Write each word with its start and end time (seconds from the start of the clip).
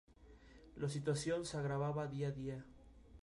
La 0.77 0.89
situación 0.89 1.45
se 1.45 1.57
agravaba 1.59 2.07
día 2.07 2.29
a 2.29 2.31
día. 2.31 2.65